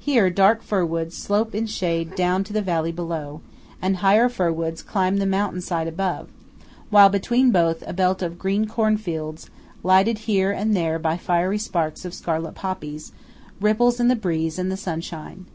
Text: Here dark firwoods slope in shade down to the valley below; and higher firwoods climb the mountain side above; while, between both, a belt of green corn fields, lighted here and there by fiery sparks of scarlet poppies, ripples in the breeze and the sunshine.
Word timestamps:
Here 0.00 0.30
dark 0.30 0.64
firwoods 0.66 1.12
slope 1.16 1.54
in 1.54 1.66
shade 1.68 2.16
down 2.16 2.42
to 2.42 2.52
the 2.52 2.60
valley 2.60 2.90
below; 2.90 3.40
and 3.80 3.98
higher 3.98 4.28
firwoods 4.28 4.82
climb 4.84 5.18
the 5.18 5.26
mountain 5.26 5.60
side 5.60 5.86
above; 5.86 6.28
while, 6.90 7.08
between 7.08 7.52
both, 7.52 7.84
a 7.86 7.92
belt 7.92 8.20
of 8.20 8.36
green 8.36 8.66
corn 8.66 8.96
fields, 8.96 9.48
lighted 9.84 10.18
here 10.26 10.50
and 10.50 10.74
there 10.74 10.98
by 10.98 11.16
fiery 11.16 11.58
sparks 11.58 12.04
of 12.04 12.14
scarlet 12.14 12.56
poppies, 12.56 13.12
ripples 13.60 14.00
in 14.00 14.08
the 14.08 14.16
breeze 14.16 14.58
and 14.58 14.72
the 14.72 14.76
sunshine. 14.76 15.46